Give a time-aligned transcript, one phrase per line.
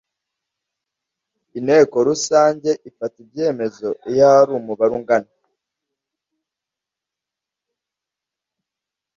[1.57, 5.31] Inteko Rusange ifata ibyemezo iyo hari umubare ungana